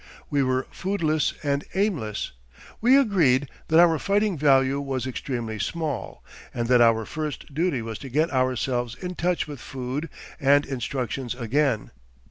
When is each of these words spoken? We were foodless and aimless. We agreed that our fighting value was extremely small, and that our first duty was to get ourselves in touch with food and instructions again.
We 0.31 0.41
were 0.41 0.65
foodless 0.71 1.35
and 1.43 1.63
aimless. 1.75 2.31
We 2.81 2.97
agreed 2.97 3.47
that 3.67 3.79
our 3.79 3.99
fighting 3.99 4.35
value 4.35 4.81
was 4.81 5.05
extremely 5.05 5.59
small, 5.59 6.23
and 6.55 6.67
that 6.69 6.81
our 6.81 7.05
first 7.05 7.53
duty 7.53 7.83
was 7.83 7.99
to 7.99 8.09
get 8.09 8.33
ourselves 8.33 8.95
in 8.95 9.13
touch 9.13 9.47
with 9.47 9.59
food 9.59 10.09
and 10.39 10.65
instructions 10.65 11.35
again. 11.35 11.91